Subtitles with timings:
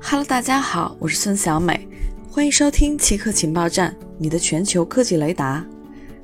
[0.00, 1.88] Hello，大家好，我是孙小美，
[2.30, 5.66] 欢迎收听奇客情报站，你的全球科技雷达。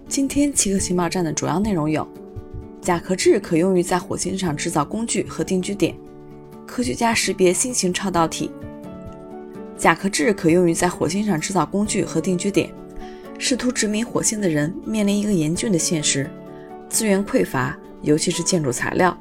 [0.08, 2.06] 今天奇客情报站的主要内容有：
[2.80, 5.96] 甲壳质可用于在火星上制造工具和定居点，
[6.64, 8.50] 科学家识别新型超导体。
[9.76, 12.70] 甲壳质可用于在火星上制造工具和定居点。
[13.36, 16.30] 试图殖民火星的人面临一个严峻的现实：
[16.88, 19.16] 资源匮乏，尤其是建筑材料。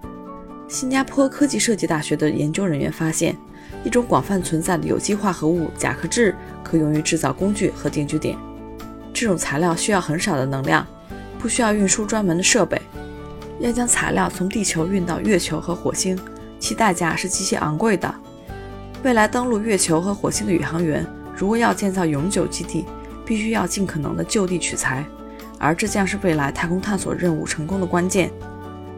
[0.67, 3.35] 新加坡科技设计大学的研究人员发现，
[3.83, 8.37] 一种广泛存在的有机化合物甲壳质可用于制造工具和定居点。
[9.13, 10.85] 这种材料需要很少的能量，
[11.37, 12.81] 不需要运输专门的设备。
[13.59, 16.17] 要将材料从地球运到月球和火星，
[16.59, 18.13] 其代价是极其昂贵的。
[19.03, 22.85] 未来登陆月球和火星的宇航员，如果要建造永久基地，
[23.23, 25.05] 必须要尽可能的就地取材，
[25.59, 28.31] 而这将是未来太空探索任务成功的关键。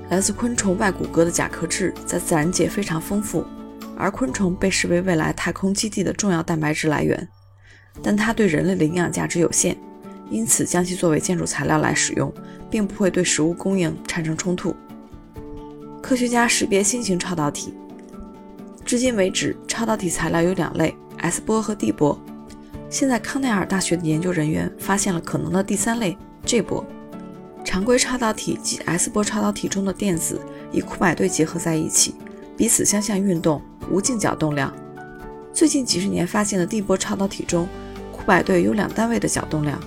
[0.09, 3.43] 来自昆虫外骨骼的甲壳质在自然界非常丰富，
[3.97, 7.27] 而昆虫被视为未来太空基地的重要蛋白质来源，
[8.03, 9.75] 但它对人类的营养价值有限，
[10.29, 12.31] 因此将其作为建筑材料来使用，
[12.69, 14.75] 并不会对食物供应产生冲突。
[16.03, 17.73] 科学家识别新型超导体，
[18.85, 22.19] 至今为止，超导体材料有两类：S 波和 D 波。
[22.91, 26.85] 现在，康奈尔大学的研究人员发现了可能的第三类 G 波。
[27.65, 30.39] 常规超导体及 S 波超导体中的电子
[30.71, 32.13] 以库柏对结合在一起，
[32.55, 34.71] 彼此相向运动，无静角动量。
[35.51, 37.67] 最近几十年发现的 D 波超导体中，
[38.11, 39.77] 库柏对有两单位的角动量。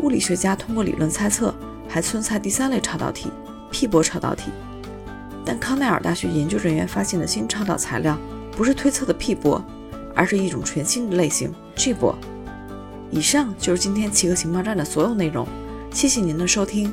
[0.00, 1.54] 物理学家通过理论猜测，
[1.88, 3.30] 还存在第三类超导体
[3.70, 4.50] P 波超导体。
[5.44, 8.18] 但康奈尔大学研究人员发现的新超导材料
[8.52, 9.64] 不是推测的 P 波，
[10.14, 12.14] 而是一种全新的类型 G 波。
[13.10, 15.46] 以上就是今天奇客情报站的所有内容，
[15.90, 16.92] 谢谢您的收听。